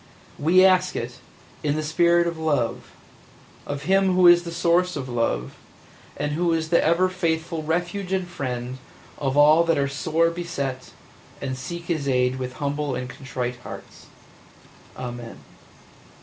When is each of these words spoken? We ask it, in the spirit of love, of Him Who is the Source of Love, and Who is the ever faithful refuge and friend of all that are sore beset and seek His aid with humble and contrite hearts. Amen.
We 0.39 0.65
ask 0.65 0.95
it, 0.95 1.19
in 1.61 1.75
the 1.75 1.83
spirit 1.83 2.25
of 2.25 2.35
love, 2.39 2.93
of 3.67 3.83
Him 3.83 4.15
Who 4.15 4.25
is 4.25 4.41
the 4.41 4.51
Source 4.51 4.95
of 4.95 5.07
Love, 5.07 5.53
and 6.17 6.31
Who 6.31 6.53
is 6.53 6.69
the 6.69 6.83
ever 6.83 7.07
faithful 7.07 7.61
refuge 7.61 8.11
and 8.11 8.27
friend 8.27 8.79
of 9.19 9.37
all 9.37 9.63
that 9.65 9.77
are 9.77 9.87
sore 9.87 10.31
beset 10.31 10.89
and 11.39 11.55
seek 11.55 11.83
His 11.83 12.07
aid 12.07 12.37
with 12.39 12.53
humble 12.53 12.95
and 12.95 13.07
contrite 13.07 13.57
hearts. 13.59 14.07
Amen. 14.97 15.37